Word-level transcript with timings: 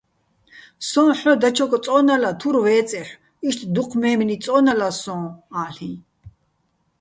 სო́ჼ 0.89 1.07
ჰ̦ო 1.19 1.31
დაჩოკ 1.41 1.73
წო́ნალა, 1.85 2.31
თურ 2.39 2.55
ვე́წეჰ̦ო̆, 2.63 3.17
იშტ 3.47 3.59
დუჴ 3.73 3.91
მე́მნი 4.01 4.35
წო́ნალა 4.43 4.89
სო́ნ-ა́ლ'იჼ. 5.01 5.91